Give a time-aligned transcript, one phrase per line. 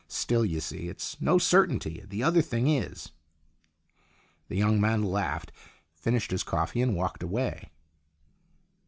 [0.07, 3.11] Still, you see, it's no certainty, and the other thing is."
[4.47, 5.51] The young man laughed,
[5.93, 7.69] finished his coffee, and walked away.